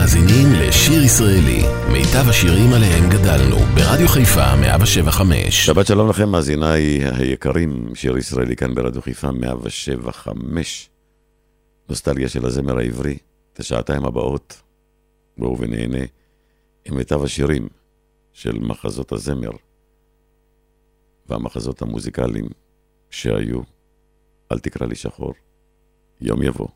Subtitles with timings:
[0.00, 5.66] מאזינים לשיר ישראלי, מיטב השירים עליהם גדלנו, ברדיו חיפה 175.
[5.66, 10.90] שבת שלום לכם, מאזיניי היקרים, שיר ישראלי כאן ברדיו חיפה 175.
[11.88, 13.18] נוסטלגיה של הזמר העברי,
[13.52, 14.62] את השעתיים הבאות,
[15.38, 16.04] בואו ונהנה
[16.84, 17.68] עם מיטב השירים
[18.32, 19.52] של מחזות הזמר
[21.26, 22.48] והמחזות המוזיקליים
[23.10, 23.60] שהיו.
[24.52, 25.34] אל תקרא לי שחור,
[26.20, 26.68] יום יבוא.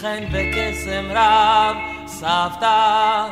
[0.00, 3.28] חן וקסם רב, סבתא,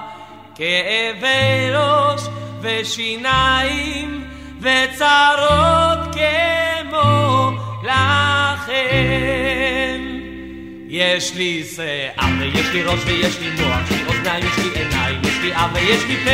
[0.54, 2.20] כאבי ראש
[2.60, 4.24] ושיניים
[4.60, 6.16] וצרות
[6.82, 7.50] כמו
[7.82, 8.76] לכם.
[10.88, 15.20] יש לי שיער ויש לי ראש ויש לי מוח, יש לי אוזניים, יש לי עיניים,
[15.24, 16.30] יש לי אב ויש לי פה,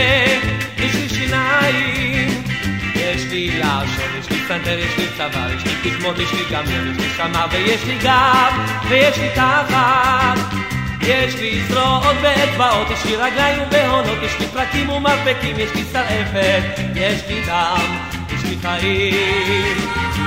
[0.82, 2.21] יש לי שיניים.
[3.32, 6.86] לי לשון, יש לי פסנתר, יש לי צוואר, יש לי פטמות, יש לי גם לב,
[6.86, 8.52] יש לי שמע ויש לי גב,
[8.88, 10.38] ויש לי תחת.
[11.02, 16.80] יש לי זרועות ואצבעות, יש לי רגליים ובהונות, יש לי פרקים ומרפקים, יש לי שרעפת,
[16.94, 17.98] יש לי דם,
[18.34, 19.76] יש לי חיים,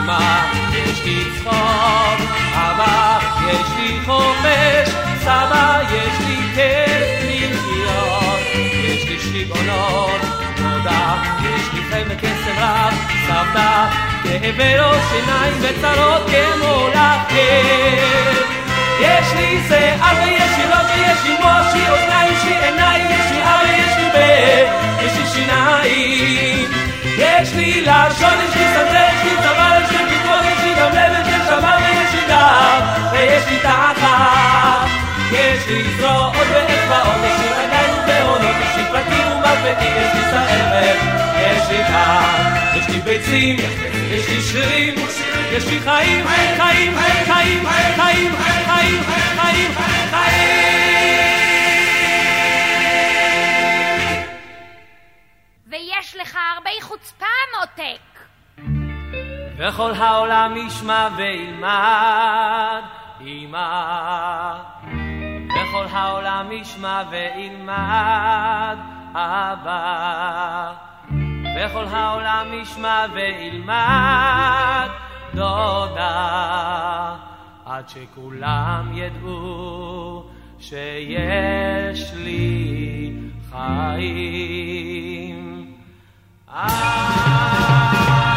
[0.05, 0.51] מה?
[0.73, 3.19] יש לי צחוק, אבא,
[3.51, 4.89] יש לי חופש,
[5.21, 8.39] סבא, יש לי כיף לחיות,
[8.83, 10.21] יש לי שיגעונות,
[10.85, 12.93] תודה, יש לי חן וקסם רב,
[13.27, 13.85] סבתא,
[14.23, 18.45] כאבי ראש עיניים וצרות כמו לכם.
[19.01, 23.05] יש לי שיער ויש לי ראש ויש לי מוח, יש לי אוזניים, יש לי עיניים,
[23.11, 26.71] יש לי אף ויש לי פה, יש לי שיניים.
[27.17, 30.91] יש לי לשון, יש לי סנטר, יש לי צוואר, יש לי גרון, יש לי גם
[30.91, 32.81] לב, יש לי שמר ויש לי גב,
[33.11, 34.87] ויש לי תחת.
[35.31, 37.94] יש לי זרועות ואצבעות, יש לי רגליים ובהונות,
[38.61, 40.99] יש לי פרקים ומרפקים, יש לי שערת,
[41.37, 43.55] יש לי טעם, יש לי ביצים,
[44.11, 44.95] יש לי שרירים,
[45.51, 46.93] יש לי חיים, חיים, חיים,
[47.25, 47.65] חיים,
[47.95, 48.31] חיים,
[48.65, 49.01] חיים,
[49.37, 49.71] חיים.
[55.67, 57.25] ויש לך הרבה חוצפה,
[57.59, 58.15] מותק.
[59.57, 62.83] וכל העולם ישמע וילמד
[63.19, 64.74] עמה.
[65.55, 68.77] וכל העולם ישמע וילמד
[69.11, 70.73] אבא.
[71.57, 74.89] וכל העולם ישמע וילמד
[75.33, 77.15] דודה.
[77.65, 80.23] עד שכולם ידעו
[80.59, 83.11] שיש לי
[83.51, 84.15] חיים.
[86.49, 88.34] אמן.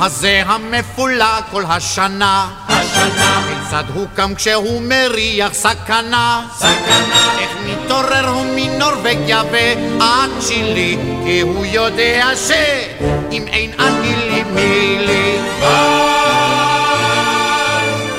[0.00, 6.46] הזה המפולג כל השנה, השנה, כיצד הוא קם כשהוא מריח סכנה?
[6.56, 7.38] סכנה.
[7.38, 15.38] איך מתעורר הוא מנורבגיה ועד צ'ילי, כי הוא יודע שאם אין אני לי מי לי.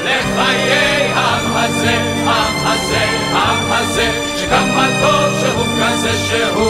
[0.04, 6.69] לחיי העם הזה, העם הזה, העם הזה, שכמה טוב שהוא כזה, שהוא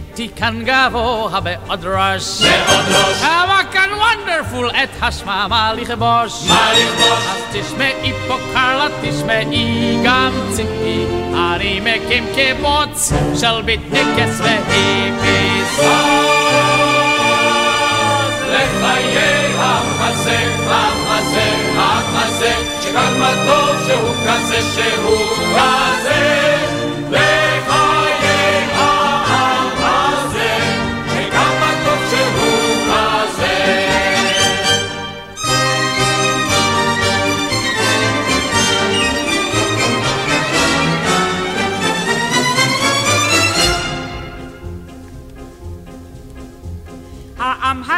[0.00, 2.42] נהייתי כאן גבוה בעוד ראש.
[2.42, 6.48] מאוד ראש, כמה כאן וונדרפול את השממה לכבוש.
[6.48, 7.24] מה לכבוש?
[7.30, 11.06] אז תשמעי פה קרלה, תשמעי גם ציפי.
[11.34, 15.80] אני מקים קיבוץ של ביטניקס והיפיס.
[18.48, 19.54] לחיי
[20.00, 20.38] הזה,
[21.76, 27.39] העם הזה, שכמה טוב שהוא כזה, שהוא כזה.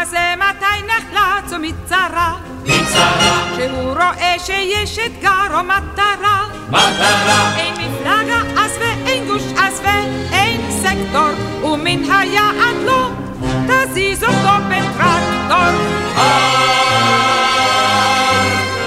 [0.00, 6.48] הזה מתי נחלץ ומצרה, מצרה, שהוא רואה שיש אתגר או מטרה.
[6.68, 13.10] מטרה, אין מפלגה אז ואין גוש אז ואין סקטור, ומן היעד לא
[13.66, 15.72] תזיז אותו בטרקטור.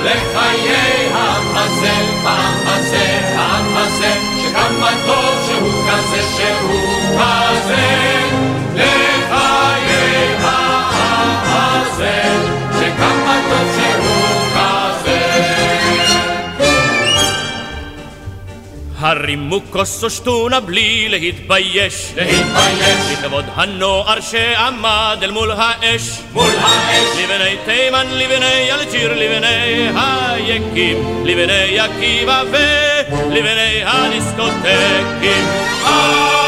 [0.03, 1.93] לחיי העם הזה,
[2.23, 8.34] העם הזה, העם הזה, שכמה טוב שהוא כזה, שהוא כזה.
[19.15, 22.13] הרימו כוס או שטונה בלי להתבייש.
[22.15, 26.01] להתבייש לכבוד הנוער שעמד אל מול האש.
[26.33, 35.45] מול האש, לבני תימן, לבני אלג'יר, לבני היקים, לבני עקיבא ולבני הדיסקוטקים.
[35.83, 36.44] לחיי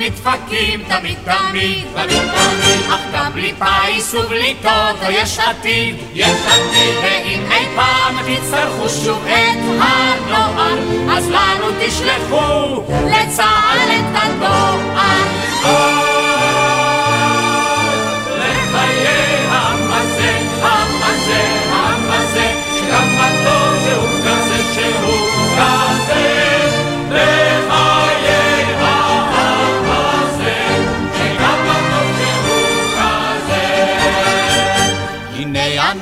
[0.00, 6.94] נדפקים תמיד תמיד, תמיד תמיד, אך גם בלי פיס ובלי טוטו יש עתיד, יש עתיד,
[7.02, 10.78] ואם אי פעם תצטרכו שוב את הנוער,
[11.10, 16.19] אז לנו תשלחו לצה"ל את הדואר.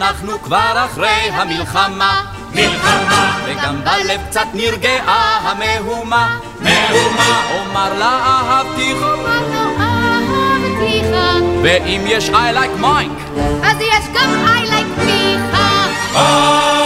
[0.09, 2.25] אנחנו כבר אחרי המלחמה,
[2.55, 11.17] מלחמה, וגם בלב קצת נרגעה המהומה, מהומה, אומר לה אהבתיך, אומר לו אהבתיך,
[11.63, 16.78] ואם יש I like Mike, אז יש גם I like מיכה.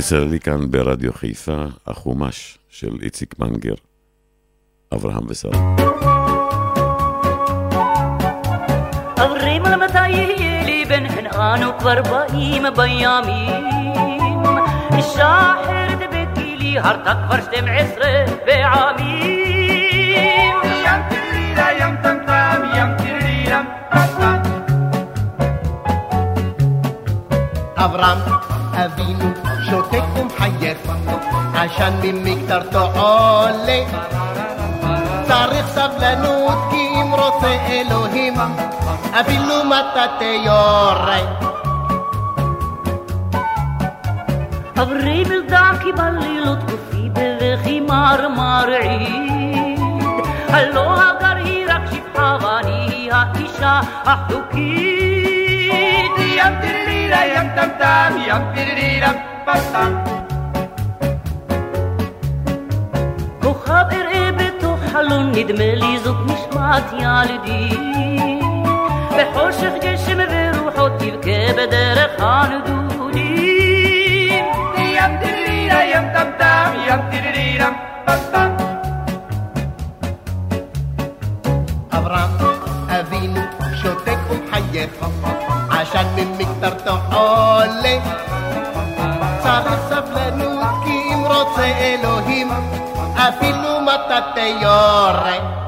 [0.00, 3.74] ישראלי כאן ברדיו חיפה, החומש של איציק מנגר,
[4.94, 5.76] אברהם ושרה.
[9.16, 13.64] עברים על מתי יהיה לי בן אנו כבר באים בימים.
[14.96, 19.20] אישה אחרת בגילי הרתה כבר שתים עשרה פעמים
[20.64, 23.62] ים טירירה ים טמטם ים טירירה
[27.76, 28.18] אברהם
[28.72, 29.39] אבינו
[31.60, 33.80] עשן ממקטרתו עולה.
[35.22, 38.34] צריך סבלנות כי אם רוצה אלוהים,
[39.20, 41.20] אפילו מטאטא יורה.
[44.76, 49.80] חברי בלדה כי בלילות גופי בבכי מרמרעית,
[50.48, 54.90] הלא הגר היא רק שפחה ואני האישה החוקית.
[56.18, 59.12] ים טירירה ים טמטם ים טירירה
[63.42, 67.68] כוכב אראה בתוך חלון, נדמה לי זאת נשמת ילדי.
[69.10, 73.20] בחושך גשם ורוחות תבכה בדרך הנדודים.
[74.76, 77.68] ים טירירה ים טמטם ים טירירה
[78.04, 78.50] פמפם.
[81.92, 82.30] אברהם
[82.88, 83.40] אבינו
[83.82, 85.06] שותק ומחייך,
[85.70, 87.98] עשן ממקטרתו עולה.
[89.42, 92.48] צריך סבלנות כי אם רוצה אלוהים
[93.28, 95.60] אפילו מטאטא יורה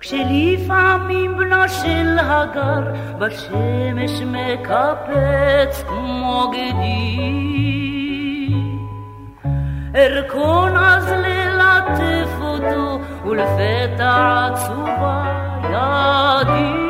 [0.00, 7.34] כשלפעמים בנו של הגר בשמש מקפץ כמו גדי
[9.96, 15.24] ארכון אז ללטף אותו ולפתע עצובה
[15.64, 16.83] ידי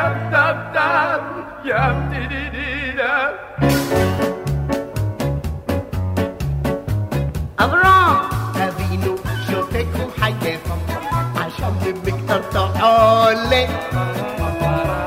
[0.00, 3.26] דידידידה ים דם דם ים דידידידה
[7.58, 8.16] אברהם
[8.68, 9.14] אבינו
[9.46, 10.60] שותק ומחייך
[11.36, 13.66] עשן במקטרתו עולה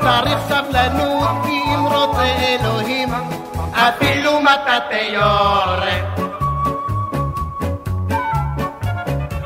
[0.00, 3.08] צריך סבלנות כי אם רוצה אלוהים
[3.72, 6.14] אפילו מטאטא יורה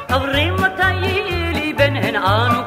[0.09, 2.62] עברים מתי יהיה לי בן הן אנו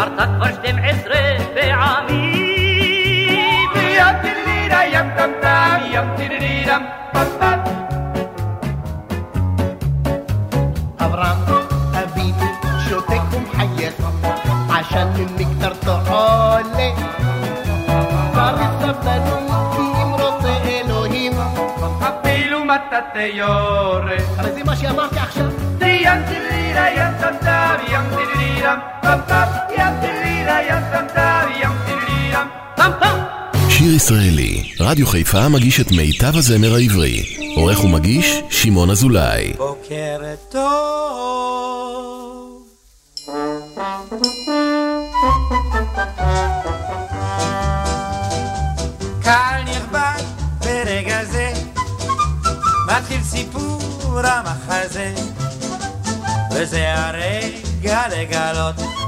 [0.00, 2.50] הרתה כבר שתים עשרה פעמים
[3.76, 6.78] ים טירירה ים טמטם ים טירירה
[7.12, 7.58] פמפם
[11.00, 11.38] אברהם
[11.92, 12.46] אבינו
[12.88, 13.94] שותק ומחייך
[14.70, 16.90] עשן ממקטרתו עולה
[18.34, 21.32] צריך סבלנות כי אם רוצה אלוהים
[22.00, 25.46] אפילו מטאטא יורה הרי זה מה שאמרתי עכשיו
[25.86, 28.99] ים טירירה ים טירירה פמפם ים טירירה
[33.80, 37.36] שיר ישראלי, רדיו חיפה מגיש את מיטב הזמר העברי.
[37.56, 39.52] עורך ומגיש, שמעון אזולאי.
[39.56, 40.60] בוקר טוב.
[49.22, 50.22] קהל נכבד
[50.60, 51.52] ברגע זה,
[52.86, 55.14] מתחיל סיפור המחזה,
[56.54, 58.99] וזה הרגע לגלות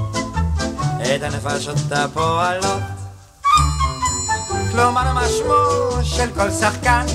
[1.03, 2.83] את הנפשות הפועלות.
[4.71, 7.07] כלומר מה שמו של כל שחקן,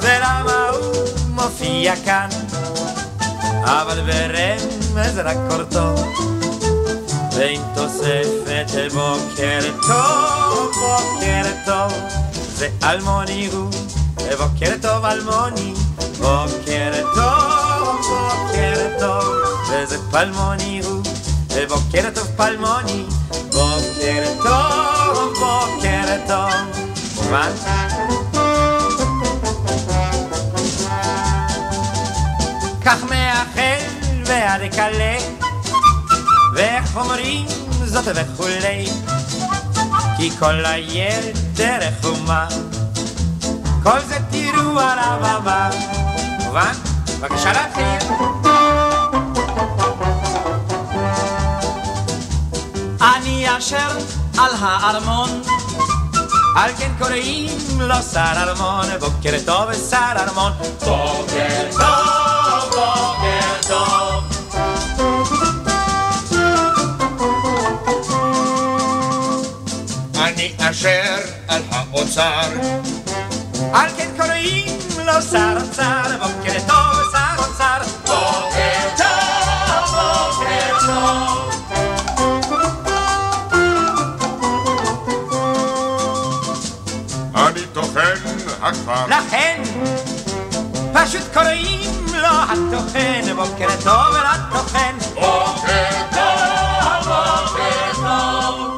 [0.00, 2.28] ולמה הוא מופיע כאן,
[3.64, 5.94] אבל ברמז רק קורטו,
[7.32, 11.92] ועם תוספת בוקר טוב, בוקר טוב,
[12.54, 13.70] זה אלמוני הוא,
[14.38, 15.74] בוקר טוב אלמוני,
[16.18, 19.34] בוקר טוב, בוקר טוב,
[19.70, 20.99] וזה פלמוני הוא,
[21.50, 23.04] בוקר טוב פלמוני,
[23.52, 26.50] בוקר טוב, בוקר טוב.
[27.16, 27.50] מובן?
[32.84, 33.78] כך מהחל
[34.24, 35.16] ועד כלה,
[36.54, 37.46] ואיך אומרים
[37.84, 38.86] זאת וכולי,
[40.16, 42.48] כי כל היתר חומה,
[43.82, 45.70] כל זה תראו על הבמה.
[46.44, 46.72] מובן?
[47.20, 48.39] בבקשה להתחיל.
[53.58, 53.98] אשר
[54.38, 55.42] על הארמון
[56.56, 60.52] על כן קוראים לו שר ארמון, בוקר טוב שר ארמון.
[60.84, 64.24] בוקר טוב, בוקר טוב.
[70.16, 71.16] אני אשר
[71.48, 72.40] על האוצר.
[73.72, 76.99] על כן קוראים לו שר אוצר, בוקר טוב
[88.62, 89.06] הכפר.
[89.06, 89.62] לכן
[90.94, 94.94] פשוט קוראים לו הטוחן, בוקר טוב לטוחן.
[95.14, 98.70] בוקר טוב, בוקר טוב.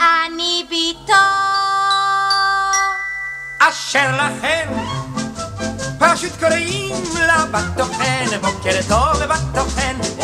[0.00, 1.12] אני ביתו.
[3.58, 4.68] אשר לכן
[5.98, 6.94] פשוט קוראים
[7.26, 10.15] לה בטוחן, בוקר טוב בטוחן.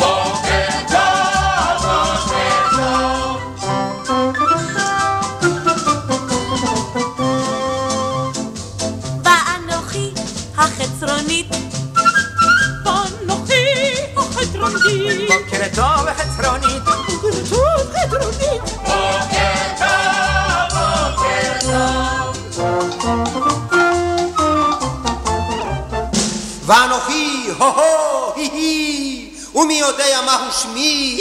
[27.57, 31.19] הו-הו, הי-הי, ומי יודע מהו שמי?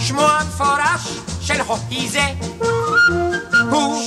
[0.06, 1.02] שמו המפורש
[1.40, 2.24] של הוקי זה.
[3.70, 4.02] הוא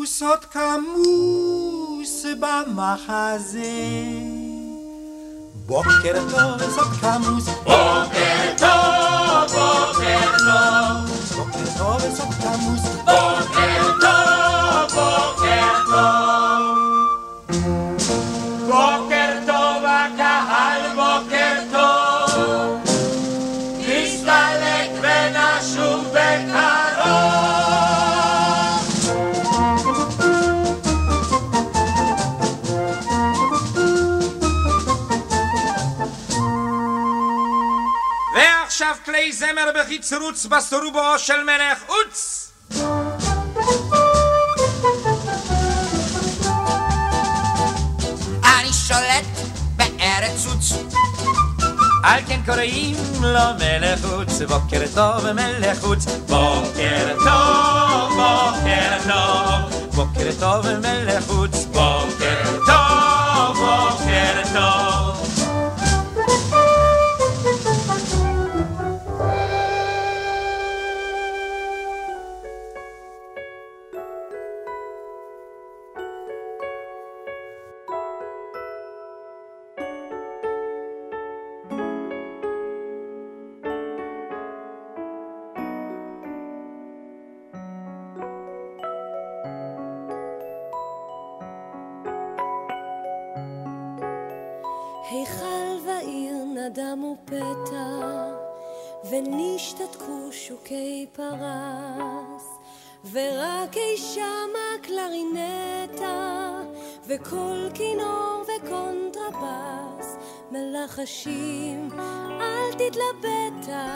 [0.00, 3.60] הוא סוד כמוס במחזה.
[5.66, 7.46] בוקר טוב סוד כמוס.
[7.46, 11.36] בוקר טוב בוקר טוב.
[11.36, 12.80] בוקר טוב סוד כמוס.
[13.04, 13.89] בוקר
[39.30, 42.50] כלי זמר בחיצרוץ בסורובו של מלך עוץ
[48.44, 49.24] אני שולט
[49.76, 50.72] בארץ עוץ
[52.04, 60.30] על כן קוראים לו מלך חוץ, בוקר טוב מלך חוץ, בוקר טוב, בוקר טוב, בוקר
[60.40, 61.09] טוב מלך
[107.10, 110.16] וכל כינור וקונטרבס,
[110.50, 111.88] מלחשים,
[112.40, 113.86] אל תתלבטה,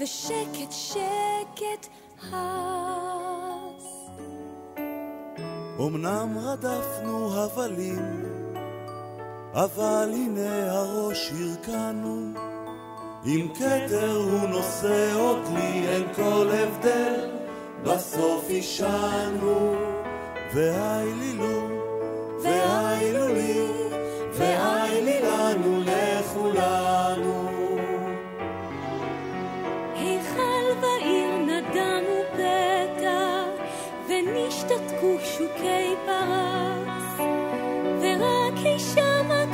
[0.00, 1.86] ושקט שקט
[2.32, 3.86] הס.
[5.80, 8.24] אמנם רדפנו הבלים,
[9.54, 12.32] אבל הנה הראש הרכנו,
[13.26, 17.30] אם כתר הוא נושא אותי, אין כל הבדל,
[17.82, 19.76] בסוף אישנו,
[20.54, 21.85] והי לי לו,
[22.42, 23.66] והיינו לי,
[24.32, 27.48] והיינו לנו לכולנו.
[29.94, 33.42] היכל בעיר נדמו פתע,
[34.08, 37.26] ונשתתקו שוקי פרס,
[38.00, 39.44] ורק היא שמה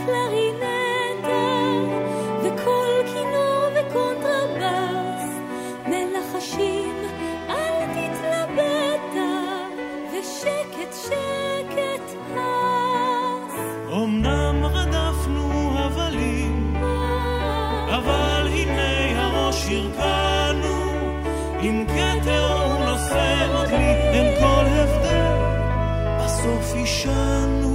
[19.73, 20.93] קרקענו,
[21.61, 25.37] עם כתר הוא נושא אותי, אין כל הבדל,
[26.19, 27.72] בסוף אישנו.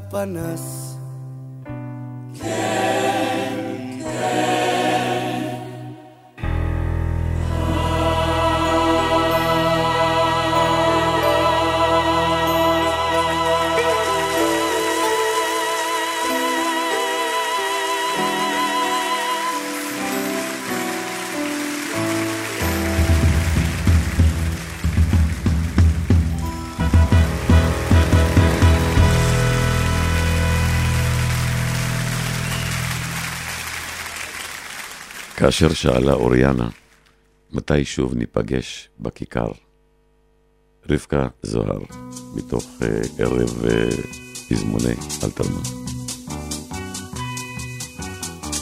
[0.00, 0.77] panas
[35.48, 36.68] כאשר שאלה אוריאנה,
[37.52, 39.50] מתי שוב ניפגש בכיכר?
[40.90, 41.80] רבקה זוהר,
[42.34, 43.90] מתוך uh, ערב אה,
[44.48, 45.62] פזמוני uh, אלתרמן.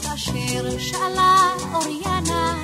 [0.03, 2.63] כאשר שאלה אוריאנה,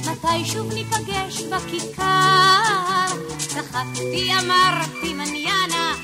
[0.00, 3.06] מתי שוב ניפגש בכיכר?
[3.38, 5.94] צחקתי, אמרתי מניאנה,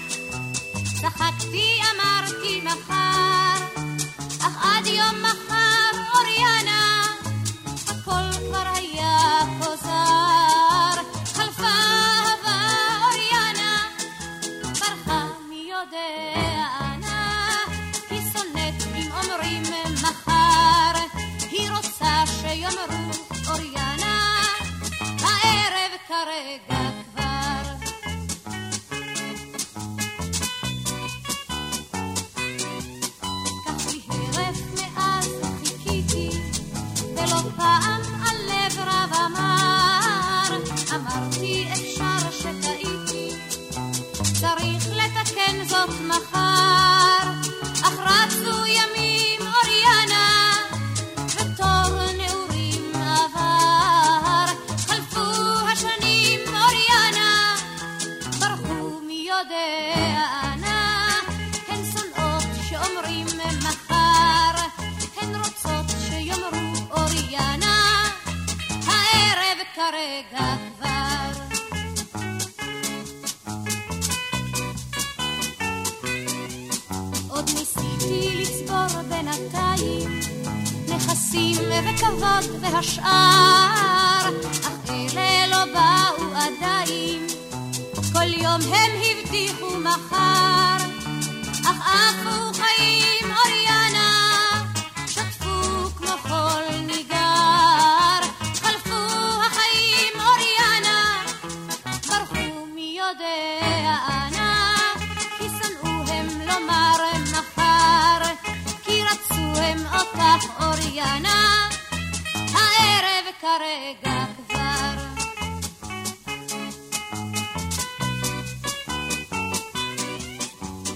[1.01, 3.65] צחקתי, אמרתי מחר,
[4.41, 6.82] אך עד יום מחר, אוריאנה
[81.85, 84.29] וכבוד והשאר,
[84.65, 87.27] אך אלה לא באו עדיין.
[88.13, 90.77] כל יום הם הבטיחו מחר,
[91.65, 93.72] אך אנחנו חיים אוריה
[113.53, 114.95] הרגע כבר.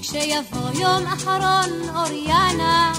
[0.01, 2.93] כשיבוא יום אחרון אוריאנה,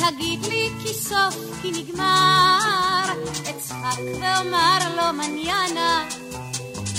[0.00, 3.04] להגיד לי כי סוף כי נגמר,
[3.50, 6.08] אצחק ואומר לו מניאנה,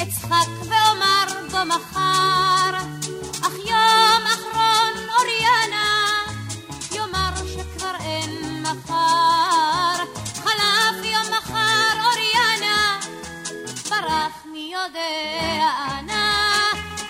[0.03, 2.36] אצחק ואומר בו מחר.
[14.87, 16.31] יודע נא,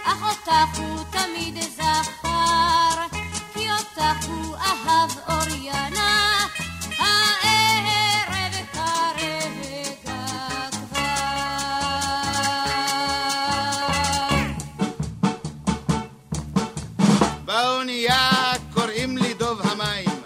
[0.03, 3.17] אך אותך הוא תמיד זכר,
[3.53, 6.47] כי אותך הוא אהב אוריינה,
[6.97, 9.53] הערב קרב
[10.03, 11.03] כבר.
[17.45, 20.21] באונייה קוראים לי דוב המים,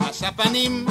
[0.00, 0.86] הספנים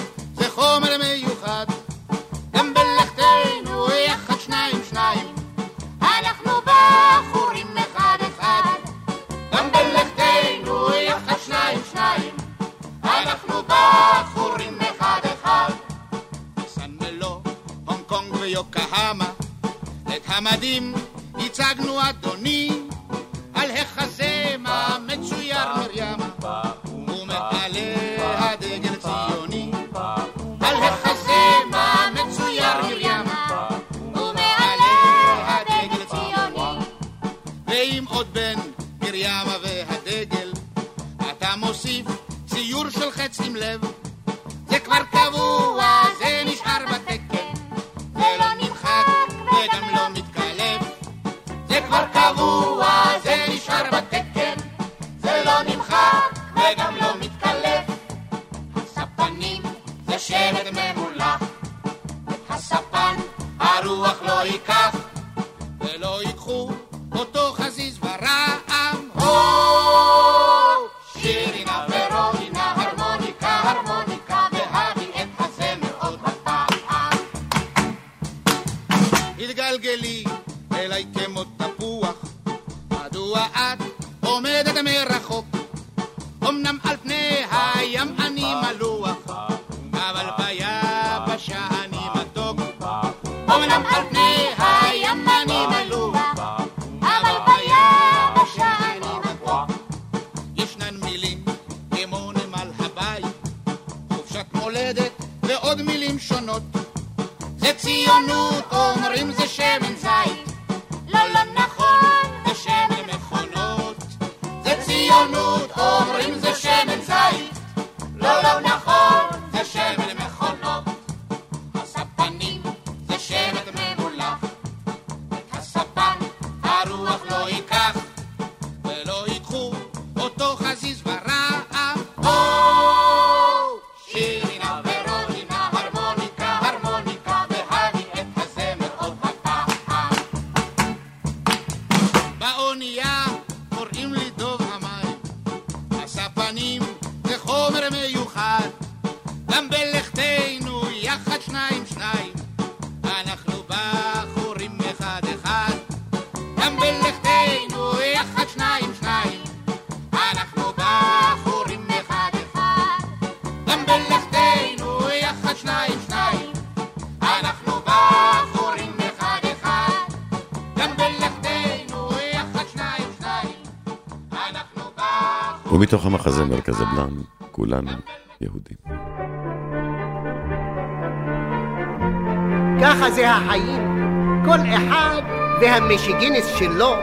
[183.04, 184.42] ככה זה החיים.
[184.46, 185.22] כל אחד
[185.62, 186.96] והמשיגינס שלו.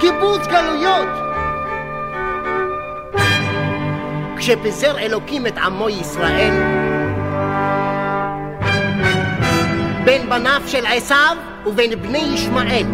[0.00, 1.08] קיבוץ גלויות.
[4.36, 6.54] כשפיזר אלוקים את עמו ישראל,
[10.04, 12.86] בין בניו של עשיו ובין בני ישמעאל.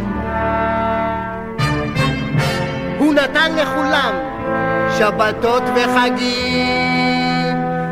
[2.98, 4.14] הוא נתן לכולם
[4.98, 7.05] שבתות וחגים.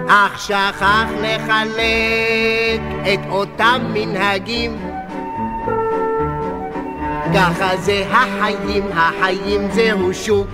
[0.09, 2.81] אך שכח לחלק
[3.15, 4.77] את אותם מנהגים.
[7.35, 10.49] ככה זה החיים, החיים זהו שוק.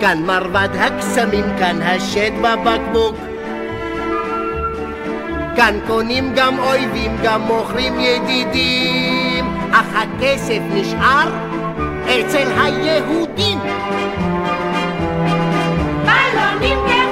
[0.00, 3.16] כאן מרבד הקסמים, כאן השד בבקבוק.
[5.56, 11.28] כאן קונים גם אויבים, גם מוכרים ידידים, אך הכסף נשאר
[12.04, 13.58] אצל היהודים.
[16.66, 17.05] Yeah.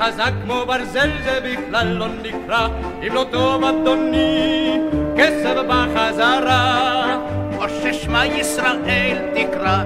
[0.00, 2.68] חזק כמו ברזל, זה בכלל לא נקרא.
[3.06, 4.80] אם לא טוב אדוני,
[5.16, 7.16] כסף בחזרה.
[7.58, 9.82] או ששמע ישראל תקרא.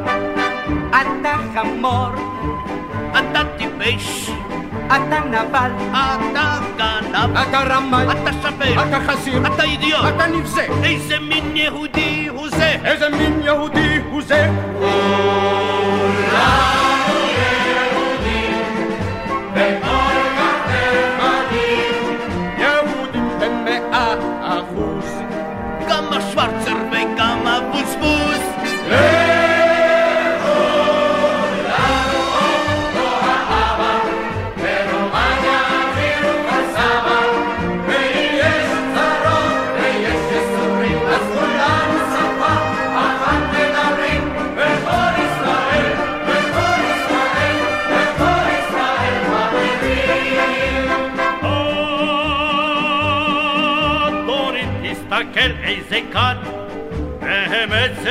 [0.88, 2.08] אתה חמור,
[3.10, 4.30] אתה טיפש,
[4.86, 10.66] אתה נבל, אתה גנב, אתה רמאי, אתה שפל, אתה חסיר, אתה אידיוט, אתה נבזה.
[10.84, 12.76] איזה מין יהודי הוא זה?
[12.84, 14.50] איזה מין יהודי הוא זה?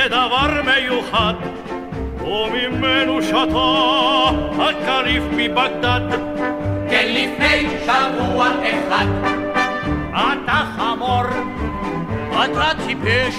[0.02, 1.34] זה דבר מיוחד,
[2.20, 6.00] וממנו שתה הקריף מבגדד.
[6.90, 9.06] כן לפני שבוע אחד.
[10.14, 11.22] אתה חמור,
[12.44, 13.34] אתה טיפש,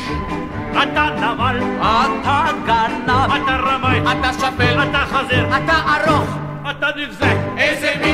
[0.71, 6.37] אתה נבל, אתה גנב, אתה רמאי, אתה שפל, אתה חזר, אתה ארוך,
[6.71, 7.53] אתה נבזה.
[7.57, 8.12] איזה מין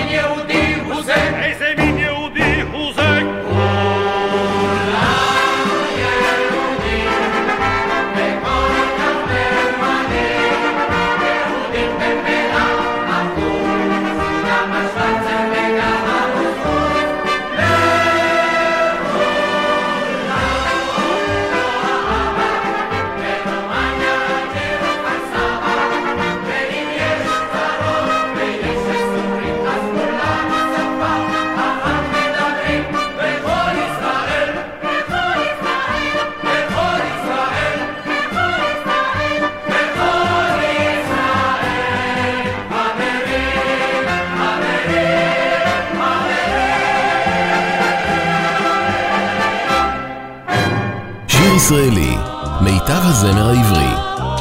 [51.60, 52.16] שיר ישראלי,
[52.62, 53.94] מיטב הזמר העברי.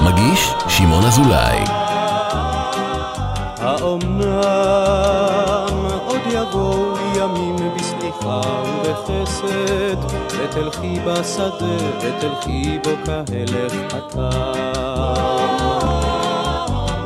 [0.02, 1.64] מגיש שמעון אזולאי.
[3.60, 4.28] האומנם
[6.06, 8.40] עוד יבואו ימים בסליחה
[8.84, 9.96] ובחסד,
[10.30, 15.48] ותלכי בשדה, ותלכי בו כהלך חתם.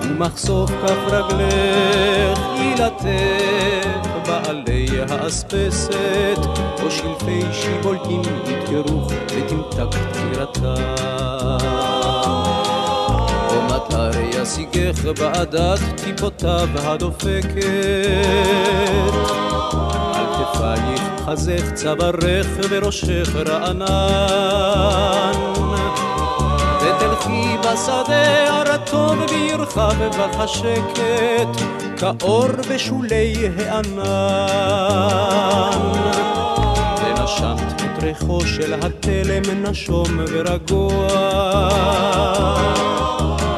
[0.03, 3.07] ומחשוף כף רגלך ילתך
[4.07, 4.22] בעלי
[5.09, 6.39] האספסת,
[6.83, 10.75] או שלפי שיבולים יתגרו ותמתק טירתם.
[13.49, 17.63] או מטר ישיגך בעדת טיפותיו הדופקת.
[20.15, 24.73] על כתפייך חזך צווארך וראשך רענן.
[27.03, 31.49] ותלכי בשדה הרטוב וירחב בחשקת,
[31.99, 34.03] כאור בשולי הענן.
[37.01, 41.09] ונשמת את ריחו של התלם נשום ורגוע.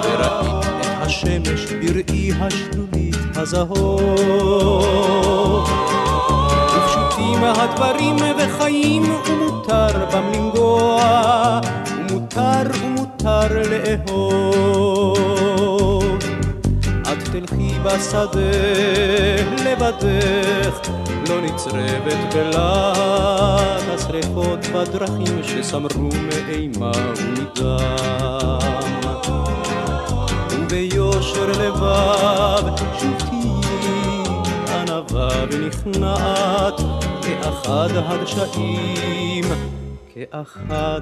[0.03, 4.05] וראית את השמש בראי השלולית הזהוב.
[6.77, 11.61] ופשוטים הדברים וחיים ומותר בם לנגוע,
[12.11, 12.94] ומותר ומותר
[13.71, 15.15] לאהוב.
[17.03, 18.41] את תלכי בשדה
[19.65, 20.91] לבדך,
[21.29, 28.59] לא נצרבת בלהט השרפות בדרכים שסמרו מאימה ומדם.
[30.51, 36.81] וביושר לבב שוב תהיי ענווה ונכנעת
[37.23, 39.45] כאחד הדשאים,
[40.15, 41.01] כאחד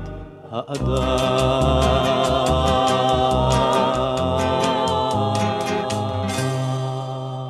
[0.52, 2.12] האדם.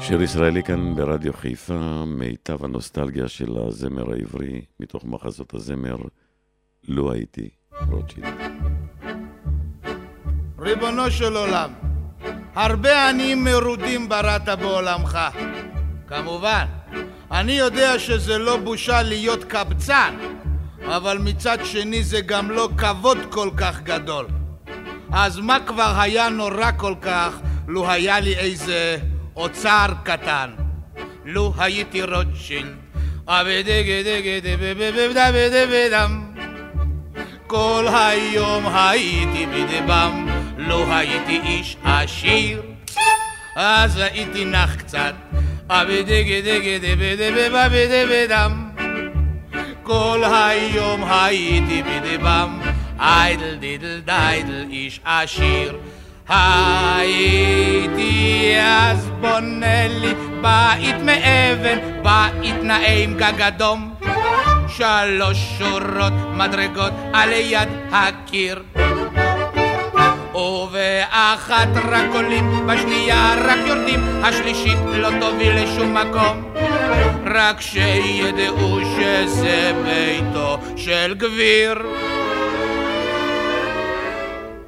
[0.00, 5.96] שיר ישראלי כאן ברדיו חיפה, מיטב הנוסטלגיה של הזמר העברי, מתוך מחזות הזמר,
[6.88, 7.48] לו הייתי
[7.90, 8.34] רוטשילד.
[10.58, 11.70] ריבונו של עולם,
[12.54, 15.18] הרבה עניים מרודים בראת בעולמך.
[16.06, 16.64] כמובן,
[17.30, 20.14] אני יודע שזה לא בושה להיות קבצן,
[20.86, 24.26] אבל מצד שני זה גם לא כבוד כל כך גדול.
[25.12, 28.96] אז מה כבר היה נורא כל כך לו היה לי איזה
[29.36, 30.50] אוצר קטן?
[31.24, 32.74] לו הייתי רוטשילד,
[37.46, 42.62] כל היום הייתי בדבם, לא הייתי איש עשיר,
[43.56, 45.14] אז הייתי נח קצת,
[45.68, 48.71] אבי דיגי דיגי דיבי דיבי בבי דיבי דם
[49.82, 52.60] כל היום הייתי בדיבם
[53.00, 55.76] איידל דידל דיידל איש עשיר.
[56.28, 57.42] הייתי
[58.60, 63.94] אז בונה לי בית מאבן, בית נאה גג אדום.
[64.68, 68.62] שלוש שורות מדרגות על יד הקיר
[70.34, 76.52] ובאחת רק עולים, בשנייה רק יורדים, השלישית לא תוביל לשום מקום.
[77.34, 81.82] רק שידעו שזה ביתו של גביר.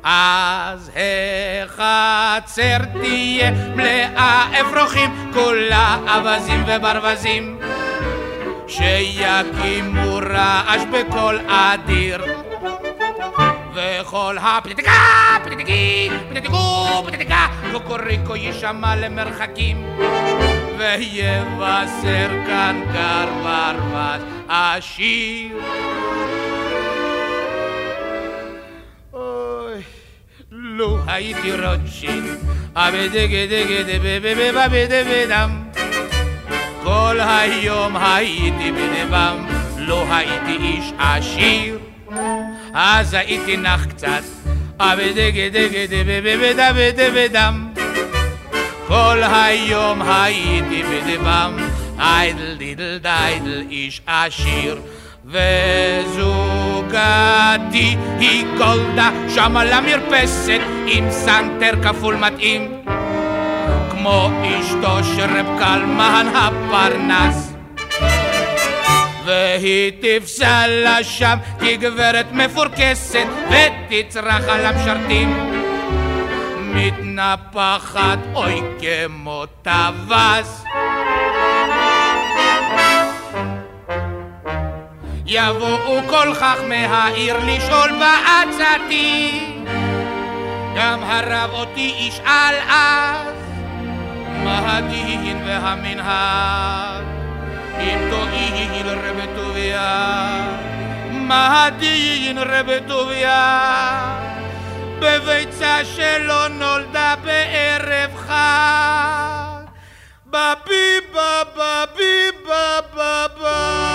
[0.03, 0.91] אז
[1.67, 7.59] החצר תהיה מלאה אפרוחים, כולה אווזים וברווזים,
[8.69, 12.44] שיקימו רעש בקול אדיר.
[13.75, 14.93] וכל הפליטיקה,
[15.45, 19.97] פליטיקי, פליטיקו, פליטיקה, קוקוריקו יישמע למרחקים,
[20.79, 25.59] ויבשר כאן גר ברווז עשיר.
[29.13, 29.83] אוי,
[30.51, 32.39] לו הייתי רוטשילד,
[32.75, 35.63] אבדגדגדבבבבבדם,
[36.83, 39.47] כל היום הייתי בנבם,
[39.79, 41.84] לא הייתי איש עשיר.
[42.77, 44.23] אז הייתי נח קצת,
[48.89, 51.57] כל היום הייתי בדבם,
[51.99, 54.81] איידל דידל דיידל איש עשיר,
[55.25, 56.17] וזוגתי
[58.19, 62.83] היא גולדה שם על המרפסת עם סנטר כפול מתאים,
[63.91, 67.54] כמו אשתו של רב קלמן הפרנס.
[69.25, 75.55] והיא תפסע לה שם כגברת מפורקסת ותצרח על המשרתים.
[76.75, 80.65] מתנפחת אוי כמו טווס.
[85.27, 89.41] יבואו כל חכמי העיר לשאול בעצתי
[90.77, 93.35] גם הרב אותי ישאל אז
[94.45, 97.14] מה הדין והמנהג
[101.11, 104.19] מה הדין רב טוביה?
[104.99, 109.65] בביצה שלא נולדה בערב חג,
[110.27, 113.95] בביבה בביבה בבה.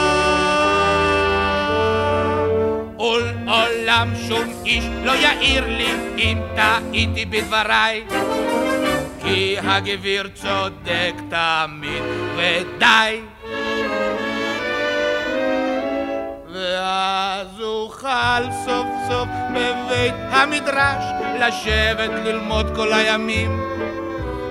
[2.98, 8.04] עול עולם שום איש לא יעיר לי אם טעיתי בדבריי
[9.24, 12.04] כי הגביר צודק תמיד
[12.36, 13.20] ודי
[16.60, 21.03] ואז אוכל סוף סוף בבית המדרש
[21.39, 23.64] לשבת ללמוד כל הימים.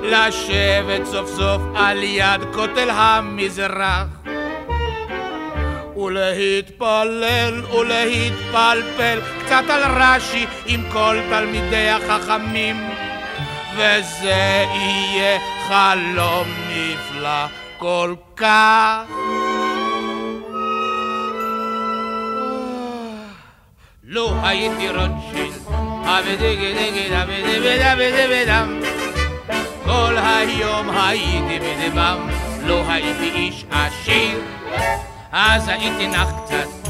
[0.03, 4.07] לשבת סוף סוף על יד כותל המזרח.
[5.97, 12.91] ולהתפלל ולהתפלפל קצת על רש"י עם כל תלמידי החכמים.
[13.75, 15.39] וזה יהיה
[15.69, 17.47] חלום נפלא
[17.79, 19.28] כל כך
[24.11, 25.63] לו הייתי רוטשילד,
[29.85, 32.29] כל היום הייתי בדבם,
[32.67, 34.41] לא הייתי איש עשיר
[35.33, 36.89] אז הייתי נח קצת,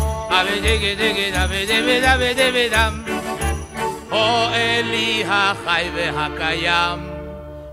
[4.54, 6.98] אלי החי והקיים,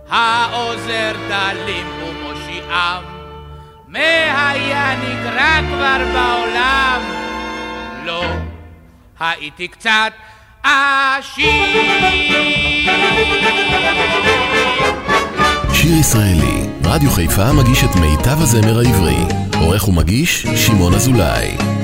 [0.09, 3.03] העוזר דלים ומושיעם,
[3.87, 7.01] מה היה נקרא כבר בעולם?
[8.05, 8.54] לא
[9.19, 10.11] הייתי קצת
[10.63, 11.51] עשיר.
[15.73, 19.17] שיר ישראלי, רדיו חיפה מגיש את מיטב הזמר העברי.
[19.59, 21.74] עורך ומגיש, שמעון אזולאי.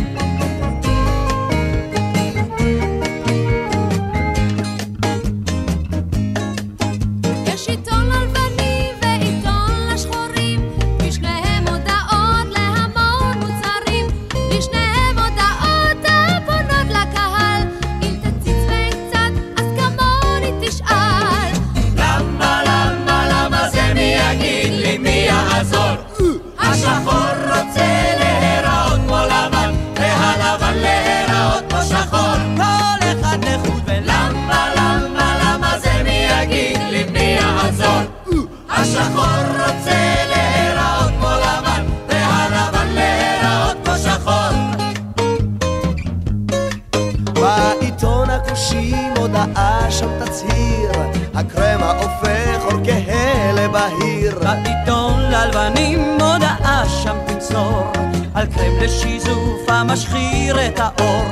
[49.31, 50.91] הודעה שם תצהיר,
[51.33, 54.39] הקרמה הופך אור כהה לבהיר.
[54.39, 57.91] בעיתון ללבנים הודעה שם תמסור,
[58.33, 61.25] על קרם לשיזוף המשחיר את האור.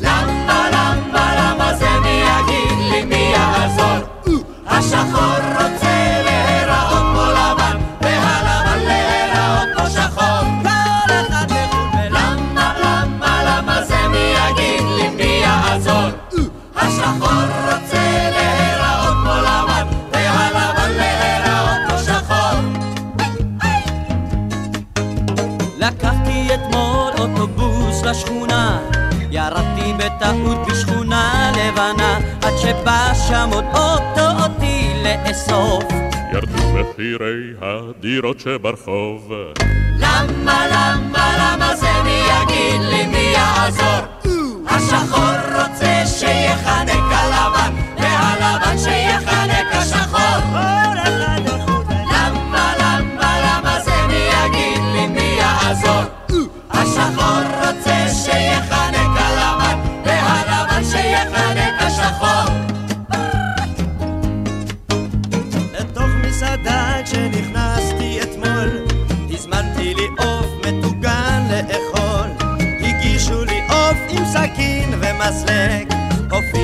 [0.00, 4.08] למה, למה, למה זה מי יגיד לי מי יעזור?
[4.66, 5.59] השחור
[32.62, 35.84] שבא שם עוד אוטו אותי לאסוף.
[36.32, 39.32] ירדו מחירי הדירות שברחוב.
[39.98, 44.06] למה, למה, למה זה מי יגיד לי מי יעזור?
[44.68, 50.60] השחור רוצה שיחנק הלבן, והלבן שיחנק השחור.
[52.12, 56.19] למה, למה, למה זה מי יגיד לי מי יעזור?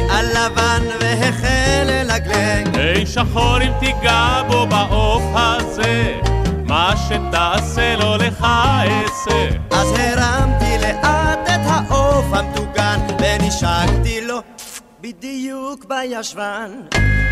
[0.02, 2.76] הופיע לבן והחל ללגלג.
[2.78, 6.20] היי שחור אם תיגע בו בעוף הזה,
[6.64, 9.48] מה שתעשה לו לך אעשה.
[9.70, 14.38] אז הרמתי לאט את העוף המטוגן ונשקתי לו
[15.00, 16.70] בדיוק בישבן.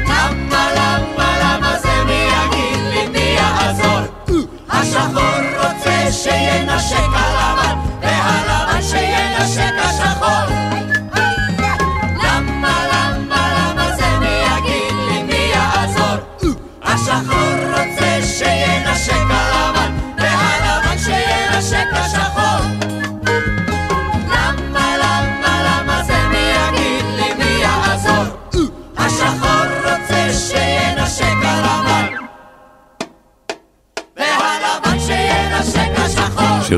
[0.04, 4.00] למה, למה, למה זה מי יגיד לי מי יעזור?
[4.68, 6.23] השחור רוצה שינשק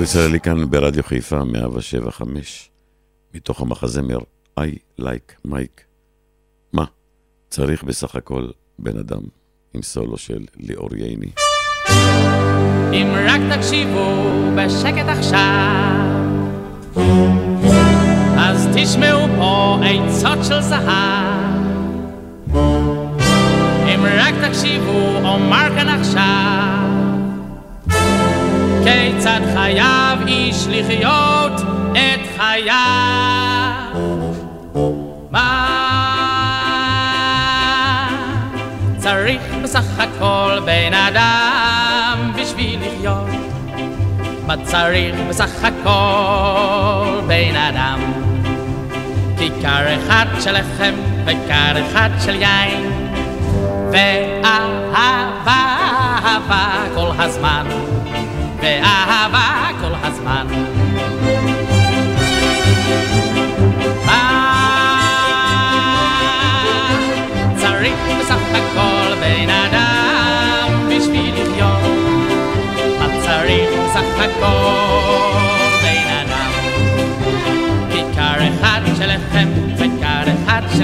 [0.07, 2.71] ישראלי כאן ברדיו חיפה 175,
[3.35, 4.19] מתוך המחזמר
[4.61, 5.81] I like Mike.
[6.73, 6.85] מה?
[7.51, 8.49] צריך בסך הכל
[8.79, 9.21] בן אדם
[9.75, 11.31] עם סולו של ליאור ייני.
[12.93, 16.17] אם רק תקשיבו בשקט עכשיו,
[18.39, 21.67] אז תשמעו פה עצות של זהב.
[23.95, 27.06] אם רק תקשיבו, אומר כאן עכשיו,
[28.87, 31.53] כיצד חייב איש לחיות
[31.93, 32.75] את חייו.
[35.31, 35.67] מה
[38.97, 43.29] צריך בסך הכל בן אדם בשביל לחיות?
[44.47, 48.01] מה צריך בסך הכל בן אדם?
[49.39, 53.11] כיכר אחד של לחם וכר אחד של יין
[53.93, 55.77] ואהבה,
[56.25, 57.67] אהבה כל הזמן
[58.67, 60.47] ואהבה כל הזמן.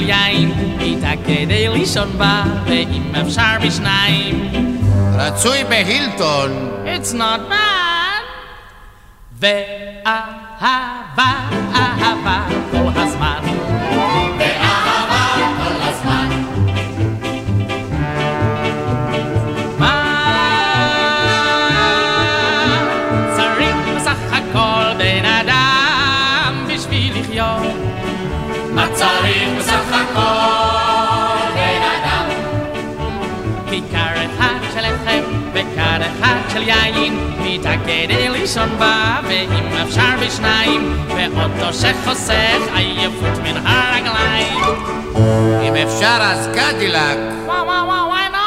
[0.07, 4.51] יין איתה כדי לישון בה ואם אפשר בשניים
[5.19, 6.71] רצוי בהילטון.
[6.85, 8.23] It's not bad
[9.41, 10.23] ואהבה,
[11.75, 13.72] אהבה כל הזמן
[36.53, 37.19] של יין
[37.87, 44.61] כדי לישון בה ואם אפשר בשניים ואוטו שחוסך עייפות מן הרגליים
[45.63, 47.19] אם אפשר אז קדילק.
[47.47, 48.39] וואו וואו וואו וואי לא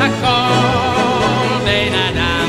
[0.00, 2.48] הכל בן אדם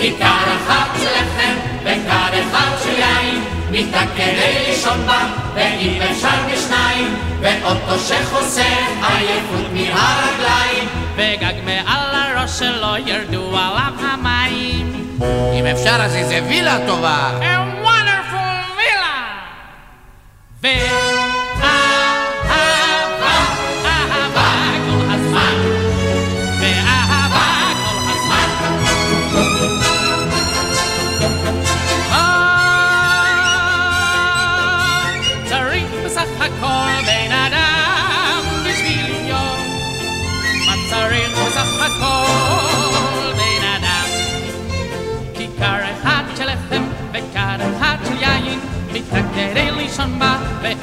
[0.00, 1.54] כיכר אחת של לחם
[1.84, 8.62] וכד אחד של יין מיטה כדי לישון בה, ואם אפשר בשניים, ואוטו שחוסך
[9.02, 10.88] עייפות מהרגליים.
[11.16, 15.16] וגג מעל הראש שלו ירדו עליו המים.
[15.58, 17.30] אם אפשר אז איזה וילה טובה.
[17.40, 19.16] A wonderful villa!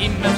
[0.08, 0.37] happiness.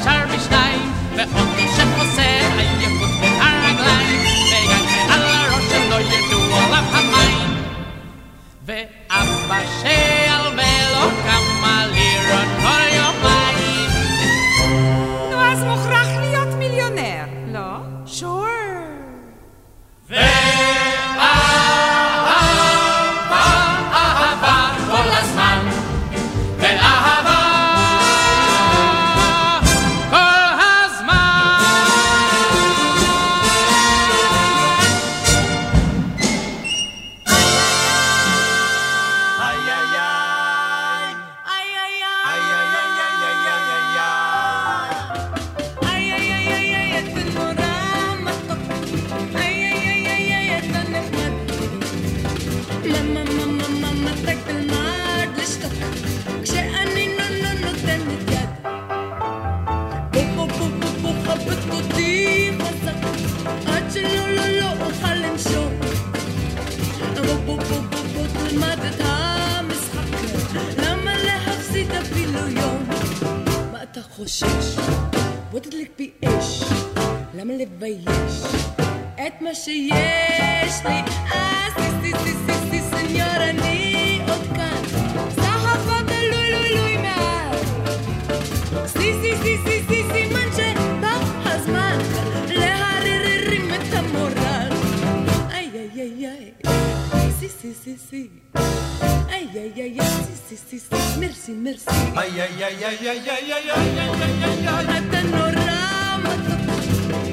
[100.51, 103.71] איי איי סי סי סי סי מרסי מרסי איי איי איי איי איי איי איי
[103.71, 103.93] איי
[104.29, 106.61] איי איי אתה נורא מתוק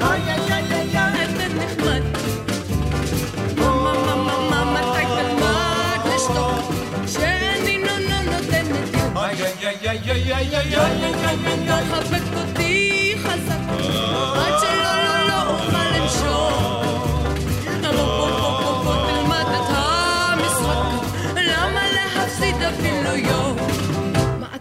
[0.01, 2.01] איי איי איי איי איי אתה נחמד
[3.57, 6.65] מה מה מה מה מתי תלמד לשתוק
[7.07, 8.93] שאני נו נו נותנת
[9.61, 14.46] יד איי איי איי איי איי איי איי איי איי חבק אותי חזק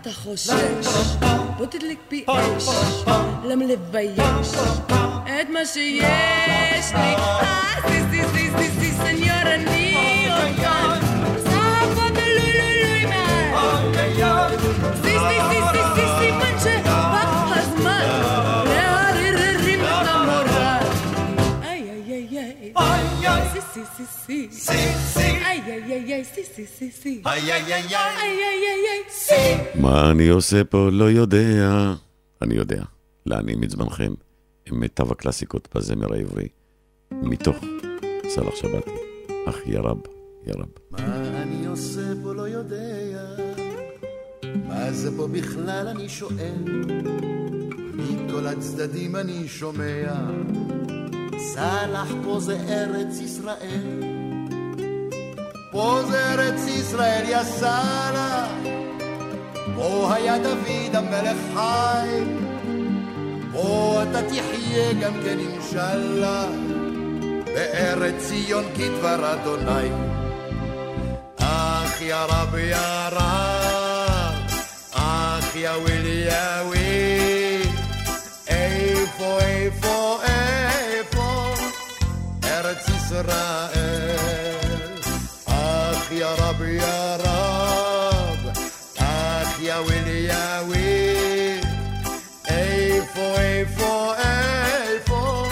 [0.06, 1.18] Τα χωσες,
[1.58, 2.66] μποτελικ πιες,
[3.46, 4.50] λεμλεβαίς,
[5.26, 6.06] είτε μας είσαι.
[7.88, 9.46] Ζησε, ζησε, ζησε, ζησε, σε νιώσω.
[11.44, 13.45] Σας αφοδεύω, χωρίς να.
[23.60, 24.48] sí, sí, sí.
[24.50, 24.72] Sí,
[25.14, 25.18] sí.
[25.18, 27.22] איי, איי, איי, איי, סי, סי, סי, סי.
[27.26, 29.80] איי, איי, איי, איי, איי, איי, סי.
[29.80, 30.88] מה אני עושה פה?
[30.92, 31.94] לא יודע.
[32.42, 32.82] אני יודע.
[33.26, 34.14] להנעים את זמנכם
[34.66, 36.48] עם מיטב הקלאסיקות בזמר העברי.
[37.10, 37.56] מתוך
[38.28, 38.86] סאלח שבת.
[39.48, 39.98] אך יא רב,
[40.46, 40.68] יא רב.
[40.90, 40.98] מה
[41.42, 42.34] אני עושה פה?
[42.34, 42.76] לא יודע.
[44.68, 45.88] מה זה פה בכלל?
[45.88, 46.64] אני שואל.
[47.94, 50.14] מכל הצדדים אני שומע.
[51.38, 54.02] סלח פה זה ארץ ישראל,
[55.70, 58.50] פה זה ארץ ישראל יא סלח,
[59.76, 62.24] פה היה דוד המלך חי,
[63.52, 66.46] פה אתה תחיה גם כן אינשאללה,
[67.44, 70.16] בארץ ציון כדבר אדוני.
[71.36, 72.76] אך יא רב יא
[73.12, 74.34] רב,
[74.92, 76.15] אך יא וויל
[83.06, 84.96] ישראל.
[85.46, 88.48] آخ يا رب يا رب,
[88.98, 90.34] آخ يا ويل يا
[90.66, 91.64] ويل,
[92.48, 95.46] איפה איפה איפה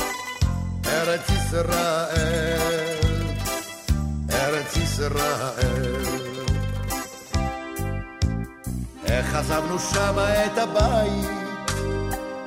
[0.87, 2.99] ארץ ישראל.
[4.33, 6.05] ארץ ישראל.
[9.07, 11.31] איך עזבנו שמה את הבית,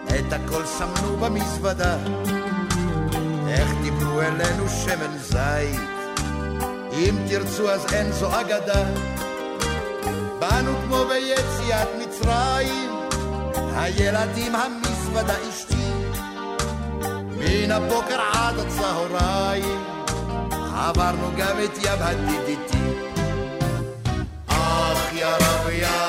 [0.07, 1.97] את הכל שמנו במזוודה.
[4.17, 5.79] דיברו אלינו שמן זית,
[6.93, 8.83] אם תרצו אז אין זו אגדה.
[10.39, 11.87] באנו כמו ביציאת.
[11.99, 12.91] מצרים,
[13.75, 15.91] הילדים המזוודה אשתי,
[17.29, 19.83] מן הבוקר עד הצהריים,
[20.75, 22.77] עברנו גם את ים הדידיתי.
[24.47, 26.06] אך יא רב יא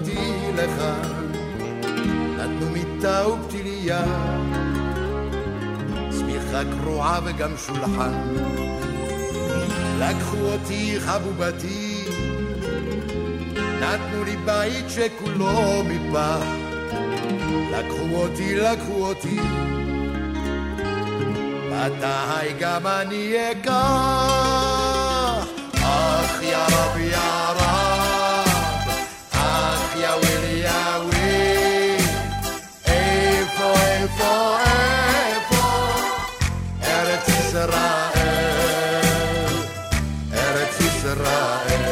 [0.00, 0.82] אותי לך,
[2.36, 4.02] נתנו מיטה ופתיליה,
[6.10, 8.12] צמיחה קרועה וגם שולחן.
[9.98, 12.04] לקחו אותי חבובתי,
[13.80, 16.44] נתנו לי בית שכולו מפח.
[17.72, 19.40] לקחו אותי, לקחו אותי,
[21.70, 23.72] מתי גם אני אקח?
[25.74, 27.16] אך יא רב יא
[27.48, 27.97] רב,
[34.18, 34.58] איפה
[35.26, 35.66] איפה
[36.82, 37.68] ארץ ישראל,
[40.32, 41.84] ארץ ישראל.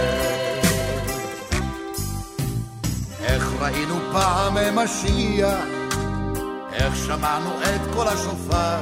[3.20, 5.59] איך ראינו פעם משיח,
[6.72, 8.81] איך שמענו את כל השופר,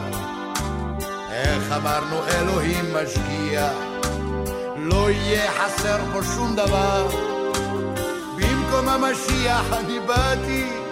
[1.30, 3.72] איך אמרנו אלוהים משגיח,
[4.76, 7.09] לא יהיה חסר פה שום דבר.
[8.36, 10.84] במקום המשיח אני באתי,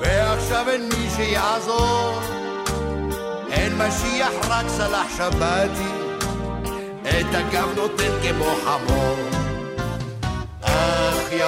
[0.00, 2.20] ועכשיו אין מי שיעזור.
[3.50, 5.90] אין משיח רק סלח שבתי,
[7.02, 9.16] את הגב נותן כמו חמור.
[10.62, 11.44] אך יא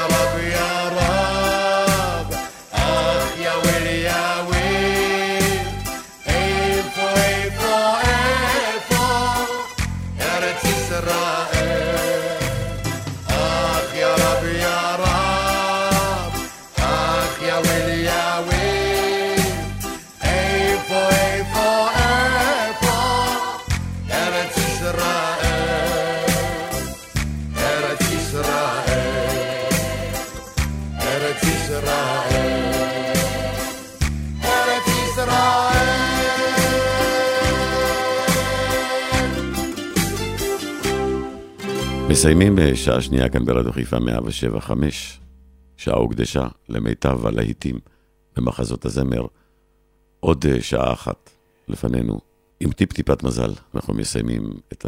[42.22, 45.20] מסיימים בשעה שנייה כאן ברדיו חיפה 175.
[45.76, 47.78] שעה הוקדשה למיטב הלהיטים
[48.36, 49.26] במחזות הזמר.
[50.20, 51.30] עוד אה, שעה אחת
[51.68, 52.20] לפנינו.
[52.60, 54.86] עם טיפ-טיפת מזל, אנחנו מסיימים את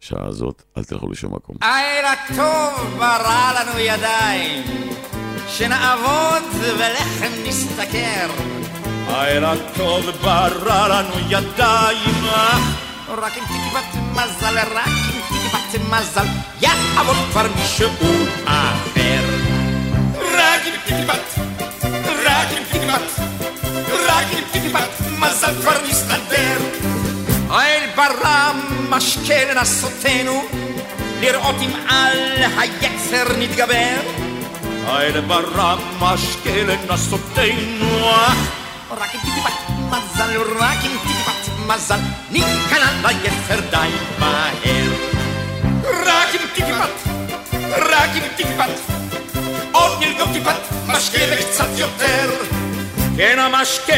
[0.00, 0.62] השעה הזאת.
[0.76, 1.56] אל תלכו לשום מקום.
[1.62, 4.64] לילה טוב ברא לנו ידיים,
[5.48, 8.28] שנעבוד ולחם נסתכר.
[9.08, 12.24] לילה טוב ברא לנו ידיים,
[13.08, 15.21] רק עם תקוות מזל, רק עם
[15.52, 16.26] תקוות מזל,
[16.60, 17.88] יעבוד כבר מישהו
[18.44, 19.22] אחר.
[20.34, 21.46] רק עם תקוות,
[22.24, 23.28] רק עם תקוות,
[24.08, 26.58] רק עם תקוות מזל כבר נסתדר.
[27.50, 28.52] האל ברא
[28.88, 30.44] משקה לנסותנו,
[31.20, 32.18] לראות אם על
[32.58, 34.00] היצר נתגבר.
[34.86, 38.06] האל ברא משקה לנסותנו,
[38.90, 39.52] רק עם תקוות
[39.90, 41.32] מזל, רק עם תקוות
[41.66, 41.98] מזל,
[42.30, 44.91] ניכנע ליצר די מהר.
[46.54, 47.02] תקוות,
[47.76, 48.80] רק עם תקוות,
[49.72, 50.56] עוד נלגום טיפת
[50.86, 52.30] משקה וקצת יותר.
[53.16, 53.94] כן המשקה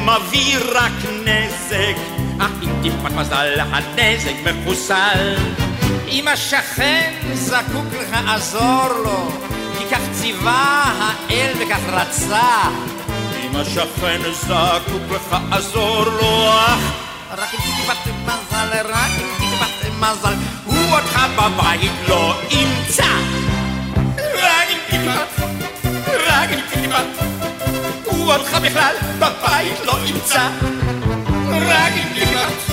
[0.00, 0.92] מביא רק
[1.24, 1.96] נזק,
[2.40, 5.36] אך עם טיפת מזל הנזק מחוסל.
[6.08, 9.30] אם השכן זקוק לך, עזור לו,
[9.78, 12.62] כי כך ציווה האל וכך רצה.
[13.42, 16.52] אם השכן זקוק לך, עזור לו.
[17.38, 20.34] רק עם טיפת מזל, רק עם טיפת מזל,
[20.92, 23.12] אותך בבית לא ימצא.
[24.34, 25.42] רק עם טיפת,
[26.26, 27.24] רק עם טיפת,
[28.04, 30.48] הוא אותך בכלל בבית לא ימצא.
[31.50, 32.72] רק עם טיפת,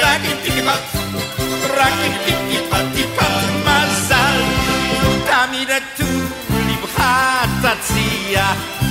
[0.00, 0.98] רק עם טיפת,
[1.76, 2.12] רק עם
[2.48, 4.42] טיפת, טיפת מזל.
[5.26, 6.32] תמיד טוב
[6.68, 7.02] לבך
[7.62, 8.46] תציע,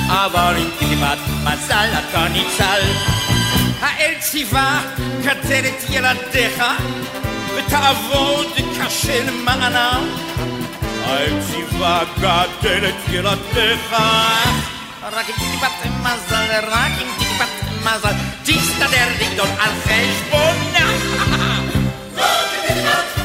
[0.08, 2.82] אבל עם טיפת מזל אתה ניצל.
[3.82, 4.82] האל ציווה
[5.24, 6.64] כתר את ילדיך,
[7.56, 8.48] ותעבוד
[8.82, 10.10] קשה למענם.
[11.06, 13.96] האל ציווה גדל את ילדיך,
[15.12, 17.48] רק עם טיפת מזל, רק עם טיפת
[17.82, 20.92] מזל, תסתדר לגדול על חשבונה.
[22.18, 23.22] רק עם טיפת,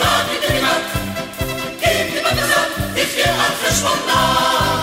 [0.00, 0.40] רק עם
[1.80, 4.79] טיפת מזל, תחיה על חשבונה.